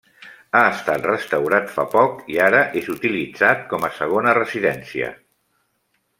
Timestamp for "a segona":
3.89-4.35